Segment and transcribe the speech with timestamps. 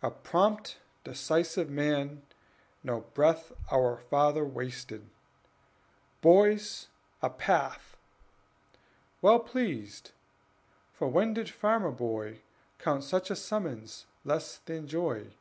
[0.00, 2.22] A prompt, decisive man,
[2.84, 5.10] no breath Our father wasted:
[6.20, 6.86] "Boys,
[7.20, 7.96] a path!"
[9.20, 10.12] Well pleased,
[10.92, 12.42] (for when did farmer boy
[12.78, 15.32] Count such a summons less than joy?)